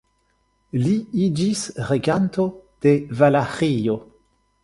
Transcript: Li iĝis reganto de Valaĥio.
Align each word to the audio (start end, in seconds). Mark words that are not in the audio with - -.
Li 0.83 0.93
iĝis 1.25 1.61
reganto 1.91 2.47
de 2.87 2.95
Valaĥio. 3.21 4.01